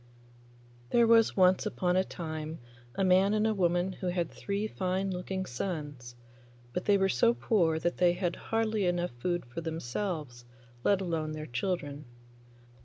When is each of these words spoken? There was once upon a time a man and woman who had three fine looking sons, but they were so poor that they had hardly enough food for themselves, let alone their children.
There 0.89 1.05
was 1.05 1.37
once 1.37 1.63
upon 1.67 1.95
a 1.95 2.03
time 2.03 2.57
a 2.95 3.03
man 3.03 3.35
and 3.35 3.55
woman 3.55 3.91
who 3.91 4.07
had 4.07 4.31
three 4.31 4.65
fine 4.67 5.11
looking 5.11 5.45
sons, 5.45 6.15
but 6.73 6.85
they 6.85 6.97
were 6.97 7.07
so 7.07 7.35
poor 7.35 7.77
that 7.77 7.97
they 7.97 8.13
had 8.13 8.35
hardly 8.35 8.87
enough 8.87 9.11
food 9.19 9.45
for 9.45 9.61
themselves, 9.61 10.43
let 10.83 11.01
alone 11.01 11.33
their 11.33 11.45
children. 11.45 12.05